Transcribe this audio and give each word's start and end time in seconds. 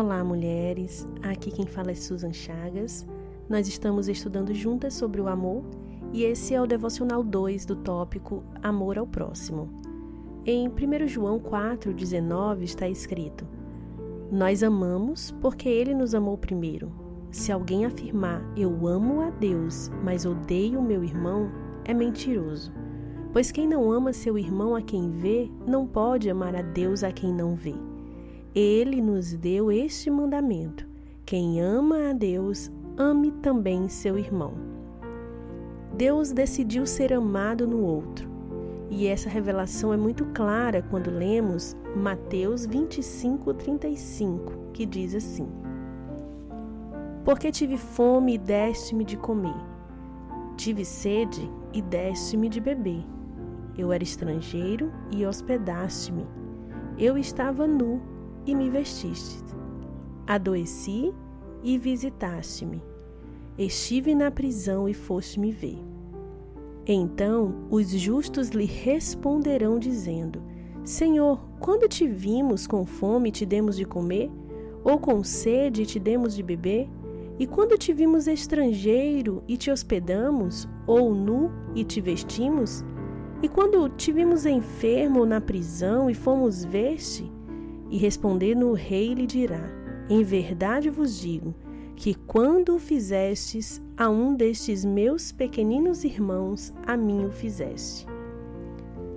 Olá, 0.00 0.22
mulheres. 0.22 1.08
Aqui 1.24 1.50
quem 1.50 1.66
fala 1.66 1.90
é 1.90 1.94
Susan 1.96 2.32
Chagas. 2.32 3.04
Nós 3.48 3.66
estamos 3.66 4.06
estudando 4.06 4.54
juntas 4.54 4.94
sobre 4.94 5.20
o 5.20 5.26
amor 5.26 5.64
e 6.12 6.22
esse 6.22 6.54
é 6.54 6.62
o 6.62 6.68
devocional 6.68 7.20
2 7.24 7.66
do 7.66 7.74
tópico 7.74 8.44
Amor 8.62 8.96
ao 8.96 9.08
próximo. 9.08 9.68
Em 10.46 10.68
1 10.68 11.08
João 11.08 11.40
4:19 11.40 12.62
está 12.62 12.88
escrito: 12.88 13.44
Nós 14.30 14.62
amamos 14.62 15.32
porque 15.40 15.68
ele 15.68 15.92
nos 15.92 16.14
amou 16.14 16.38
primeiro. 16.38 16.92
Se 17.32 17.50
alguém 17.50 17.84
afirmar 17.84 18.40
eu 18.56 18.86
amo 18.86 19.22
a 19.22 19.30
Deus, 19.30 19.90
mas 20.04 20.24
odeio 20.24 20.80
meu 20.80 21.02
irmão, 21.02 21.50
é 21.84 21.92
mentiroso. 21.92 22.72
Pois 23.32 23.50
quem 23.50 23.66
não 23.66 23.90
ama 23.90 24.12
seu 24.12 24.38
irmão 24.38 24.76
a 24.76 24.80
quem 24.80 25.10
vê, 25.10 25.50
não 25.66 25.88
pode 25.88 26.30
amar 26.30 26.54
a 26.54 26.62
Deus 26.62 27.02
a 27.02 27.10
quem 27.10 27.34
não 27.34 27.56
vê. 27.56 27.74
Ele 28.60 29.00
nos 29.00 29.34
deu 29.34 29.70
este 29.70 30.10
mandamento: 30.10 30.84
quem 31.24 31.60
ama 31.60 32.10
a 32.10 32.12
Deus, 32.12 32.72
ame 32.96 33.30
também 33.30 33.88
seu 33.88 34.18
irmão. 34.18 34.52
Deus 35.96 36.32
decidiu 36.32 36.84
ser 36.84 37.12
amado 37.12 37.68
no 37.68 37.80
outro. 37.80 38.28
E 38.90 39.06
essa 39.06 39.28
revelação 39.28 39.92
é 39.92 39.96
muito 39.96 40.24
clara 40.34 40.82
quando 40.82 41.08
lemos 41.08 41.76
Mateus 41.94 42.66
25, 42.66 43.54
35, 43.54 44.52
que 44.72 44.84
diz 44.84 45.14
assim: 45.14 45.48
Porque 47.24 47.52
tive 47.52 47.76
fome 47.76 48.34
e 48.34 48.38
deste-me 48.38 49.04
de 49.04 49.16
comer, 49.16 49.54
tive 50.56 50.84
sede 50.84 51.48
e 51.72 51.80
deste-me 51.80 52.48
de 52.48 52.60
beber. 52.60 53.06
Eu 53.78 53.92
era 53.92 54.02
estrangeiro 54.02 54.90
e 55.12 55.24
hospedaste-me. 55.24 56.26
Eu 56.98 57.16
estava 57.16 57.64
nu 57.64 58.17
e 58.46 58.54
me 58.54 58.70
vestiste. 58.70 59.44
Adoeci 60.26 61.12
e 61.62 61.78
visitaste-me. 61.78 62.82
Estive 63.56 64.14
na 64.14 64.30
prisão 64.30 64.88
e 64.88 64.94
foste 64.94 65.40
me 65.40 65.50
ver. 65.50 65.78
Então 66.86 67.66
os 67.70 67.90
justos 67.90 68.50
lhe 68.50 68.64
responderão, 68.64 69.78
dizendo: 69.78 70.42
Senhor, 70.84 71.40
quando 71.60 71.88
te 71.88 72.06
vimos 72.06 72.66
com 72.66 72.86
fome, 72.86 73.30
te 73.30 73.44
demos 73.44 73.76
de 73.76 73.84
comer? 73.84 74.30
Ou 74.84 74.98
com 74.98 75.22
sede, 75.22 75.84
te 75.84 75.98
demos 75.98 76.34
de 76.34 76.42
beber? 76.42 76.88
E 77.38 77.46
quando 77.46 77.76
te 77.76 77.92
vimos 77.92 78.26
estrangeiro 78.26 79.42
e 79.46 79.56
te 79.56 79.70
hospedamos? 79.70 80.68
Ou 80.86 81.14
nu 81.14 81.50
e 81.74 81.84
te 81.84 82.00
vestimos? 82.00 82.84
E 83.42 83.48
quando 83.48 83.88
te 83.90 84.10
vimos 84.10 84.46
enfermo 84.46 85.20
ou 85.20 85.26
na 85.26 85.40
prisão 85.40 86.08
e 86.08 86.14
fomos 86.14 86.64
ver-te? 86.64 87.30
E 87.90 87.96
respondendo 87.96 88.68
o 88.68 88.74
rei 88.74 89.14
lhe 89.14 89.26
dirá: 89.26 89.70
Em 90.08 90.22
verdade 90.22 90.90
vos 90.90 91.18
digo 91.18 91.54
que 91.96 92.14
quando 92.14 92.76
o 92.76 92.78
fizestes 92.78 93.82
a 93.96 94.08
um 94.08 94.34
destes 94.34 94.84
meus 94.84 95.32
pequeninos 95.32 96.04
irmãos, 96.04 96.72
a 96.86 96.96
mim 96.96 97.24
o 97.24 97.30
fizeste. 97.30 98.06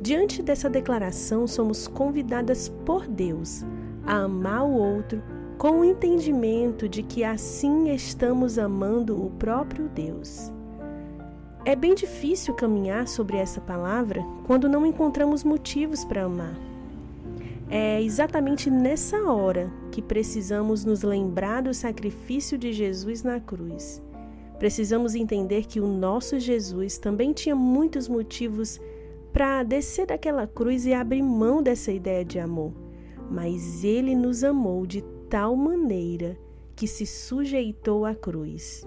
Diante 0.00 0.42
dessa 0.42 0.70
declaração, 0.70 1.46
somos 1.46 1.86
convidadas 1.86 2.70
por 2.86 3.06
Deus 3.06 3.62
a 4.06 4.22
amar 4.22 4.64
o 4.64 4.72
outro 4.72 5.22
com 5.58 5.80
o 5.80 5.84
entendimento 5.84 6.88
de 6.88 7.02
que 7.02 7.22
assim 7.22 7.90
estamos 7.90 8.58
amando 8.58 9.22
o 9.22 9.28
próprio 9.32 9.90
Deus. 9.90 10.50
É 11.66 11.76
bem 11.76 11.94
difícil 11.94 12.54
caminhar 12.54 13.06
sobre 13.06 13.36
essa 13.36 13.60
palavra 13.60 14.24
quando 14.46 14.70
não 14.70 14.86
encontramos 14.86 15.44
motivos 15.44 16.02
para 16.02 16.22
amar. 16.22 16.69
É 17.72 18.02
exatamente 18.02 18.68
nessa 18.68 19.22
hora 19.32 19.72
que 19.92 20.02
precisamos 20.02 20.84
nos 20.84 21.04
lembrar 21.04 21.62
do 21.62 21.72
sacrifício 21.72 22.58
de 22.58 22.72
Jesus 22.72 23.22
na 23.22 23.38
cruz. 23.38 24.02
Precisamos 24.58 25.14
entender 25.14 25.66
que 25.66 25.78
o 25.78 25.86
nosso 25.86 26.40
Jesus 26.40 26.98
também 26.98 27.32
tinha 27.32 27.54
muitos 27.54 28.08
motivos 28.08 28.80
para 29.32 29.62
descer 29.62 30.06
daquela 30.06 30.48
cruz 30.48 30.84
e 30.84 30.92
abrir 30.92 31.22
mão 31.22 31.62
dessa 31.62 31.92
ideia 31.92 32.24
de 32.24 32.40
amor, 32.40 32.74
mas 33.30 33.84
ele 33.84 34.16
nos 34.16 34.42
amou 34.42 34.84
de 34.84 35.02
tal 35.28 35.54
maneira 35.54 36.36
que 36.74 36.88
se 36.88 37.06
sujeitou 37.06 38.04
à 38.04 38.16
cruz. 38.16 38.84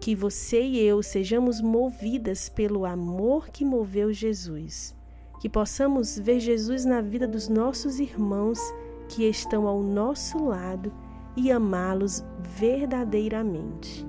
Que 0.00 0.16
você 0.16 0.62
e 0.62 0.80
eu 0.80 1.00
sejamos 1.00 1.60
movidas 1.60 2.48
pelo 2.48 2.84
amor 2.84 3.50
que 3.50 3.64
moveu 3.64 4.12
Jesus 4.12 4.97
que 5.38 5.48
possamos 5.48 6.18
ver 6.18 6.40
Jesus 6.40 6.84
na 6.84 7.00
vida 7.00 7.26
dos 7.26 7.48
nossos 7.48 8.00
irmãos 8.00 8.58
que 9.08 9.24
estão 9.28 9.66
ao 9.66 9.82
nosso 9.82 10.44
lado 10.44 10.92
e 11.36 11.52
amá-los 11.52 12.24
verdadeiramente. 12.56 14.07